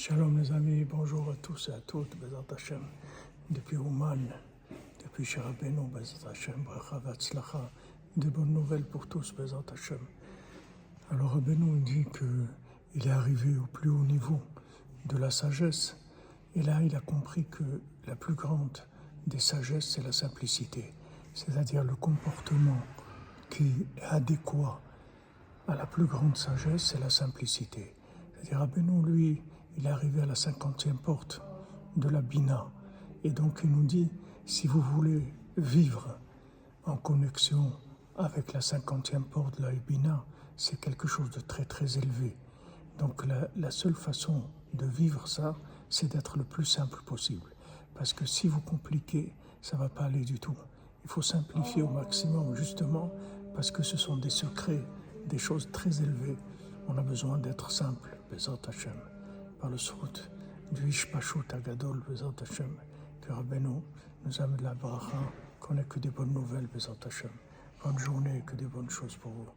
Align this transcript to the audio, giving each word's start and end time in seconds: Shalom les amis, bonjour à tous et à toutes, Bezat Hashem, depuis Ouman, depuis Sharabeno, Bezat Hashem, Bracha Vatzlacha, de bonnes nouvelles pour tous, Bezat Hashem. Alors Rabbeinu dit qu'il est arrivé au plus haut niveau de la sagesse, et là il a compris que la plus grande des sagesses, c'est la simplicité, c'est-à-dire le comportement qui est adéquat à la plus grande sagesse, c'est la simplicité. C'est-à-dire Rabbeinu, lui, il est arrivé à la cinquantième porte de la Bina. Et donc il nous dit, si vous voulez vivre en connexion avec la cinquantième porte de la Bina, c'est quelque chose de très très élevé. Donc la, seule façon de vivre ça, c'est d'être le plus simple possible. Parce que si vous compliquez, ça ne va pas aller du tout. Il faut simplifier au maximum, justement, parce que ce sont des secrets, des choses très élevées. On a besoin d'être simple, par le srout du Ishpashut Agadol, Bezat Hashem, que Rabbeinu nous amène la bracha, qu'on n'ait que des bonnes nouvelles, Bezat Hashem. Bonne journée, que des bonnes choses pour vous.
Shalom 0.00 0.38
les 0.38 0.52
amis, 0.52 0.84
bonjour 0.84 1.28
à 1.28 1.34
tous 1.42 1.70
et 1.70 1.72
à 1.72 1.80
toutes, 1.80 2.16
Bezat 2.20 2.54
Hashem, 2.54 2.82
depuis 3.50 3.76
Ouman, 3.76 4.28
depuis 5.02 5.24
Sharabeno, 5.24 5.82
Bezat 5.92 6.30
Hashem, 6.30 6.62
Bracha 6.62 7.00
Vatzlacha, 7.00 7.72
de 8.16 8.30
bonnes 8.30 8.52
nouvelles 8.52 8.84
pour 8.84 9.08
tous, 9.08 9.34
Bezat 9.34 9.64
Hashem. 9.72 9.98
Alors 11.10 11.32
Rabbeinu 11.32 11.80
dit 11.80 12.04
qu'il 12.16 13.08
est 13.08 13.10
arrivé 13.10 13.56
au 13.56 13.66
plus 13.66 13.90
haut 13.90 14.04
niveau 14.04 14.40
de 15.06 15.18
la 15.18 15.32
sagesse, 15.32 15.96
et 16.54 16.62
là 16.62 16.80
il 16.80 16.94
a 16.94 17.00
compris 17.00 17.46
que 17.46 17.64
la 18.06 18.14
plus 18.14 18.34
grande 18.34 18.78
des 19.26 19.40
sagesses, 19.40 19.94
c'est 19.96 20.04
la 20.04 20.12
simplicité, 20.12 20.94
c'est-à-dire 21.34 21.82
le 21.82 21.96
comportement 21.96 22.78
qui 23.50 23.88
est 23.96 24.02
adéquat 24.04 24.80
à 25.66 25.74
la 25.74 25.86
plus 25.86 26.06
grande 26.06 26.36
sagesse, 26.36 26.84
c'est 26.84 27.00
la 27.00 27.10
simplicité. 27.10 27.96
C'est-à-dire 28.36 28.58
Rabbeinu, 28.60 29.02
lui, 29.04 29.42
il 29.78 29.86
est 29.86 29.90
arrivé 29.90 30.20
à 30.20 30.26
la 30.26 30.34
cinquantième 30.34 30.98
porte 30.98 31.40
de 31.96 32.08
la 32.08 32.20
Bina. 32.20 32.66
Et 33.22 33.30
donc 33.30 33.60
il 33.62 33.70
nous 33.70 33.84
dit, 33.84 34.10
si 34.44 34.66
vous 34.66 34.80
voulez 34.80 35.32
vivre 35.56 36.18
en 36.84 36.96
connexion 36.96 37.72
avec 38.16 38.52
la 38.52 38.60
cinquantième 38.60 39.24
porte 39.24 39.58
de 39.58 39.62
la 39.62 39.72
Bina, 39.72 40.24
c'est 40.56 40.80
quelque 40.80 41.06
chose 41.06 41.30
de 41.30 41.40
très 41.40 41.64
très 41.64 41.96
élevé. 41.96 42.36
Donc 42.98 43.24
la, 43.56 43.70
seule 43.70 43.94
façon 43.94 44.42
de 44.74 44.84
vivre 44.84 45.28
ça, 45.28 45.56
c'est 45.88 46.10
d'être 46.10 46.36
le 46.36 46.44
plus 46.44 46.64
simple 46.64 47.00
possible. 47.04 47.54
Parce 47.94 48.12
que 48.12 48.26
si 48.26 48.48
vous 48.48 48.60
compliquez, 48.60 49.32
ça 49.62 49.76
ne 49.76 49.82
va 49.82 49.88
pas 49.88 50.04
aller 50.04 50.24
du 50.24 50.40
tout. 50.40 50.56
Il 51.04 51.10
faut 51.10 51.22
simplifier 51.22 51.82
au 51.82 51.88
maximum, 51.88 52.54
justement, 52.56 53.12
parce 53.54 53.70
que 53.70 53.84
ce 53.84 53.96
sont 53.96 54.16
des 54.16 54.30
secrets, 54.30 54.84
des 55.26 55.38
choses 55.38 55.70
très 55.70 56.02
élevées. 56.02 56.36
On 56.88 56.98
a 56.98 57.02
besoin 57.02 57.38
d'être 57.38 57.70
simple, 57.70 58.18
par 59.60 59.70
le 59.70 59.78
srout 59.78 60.30
du 60.72 60.88
Ishpashut 60.88 61.44
Agadol, 61.52 62.02
Bezat 62.08 62.42
Hashem, 62.42 62.76
que 63.20 63.32
Rabbeinu 63.32 63.82
nous 64.24 64.42
amène 64.42 64.62
la 64.62 64.74
bracha, 64.74 65.18
qu'on 65.60 65.74
n'ait 65.74 65.84
que 65.84 65.98
des 65.98 66.10
bonnes 66.10 66.32
nouvelles, 66.32 66.66
Bezat 66.66 66.96
Hashem. 67.06 67.30
Bonne 67.82 67.98
journée, 67.98 68.42
que 68.46 68.54
des 68.56 68.66
bonnes 68.66 68.90
choses 68.90 69.16
pour 69.16 69.32
vous. 69.32 69.48